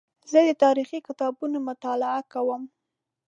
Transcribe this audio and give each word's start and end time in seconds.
زه 0.31 0.39
د 0.47 0.51
تاریخي 0.63 0.99
کتابونو 1.07 1.57
مطالعه 1.69 2.21
کوم. 2.33 2.63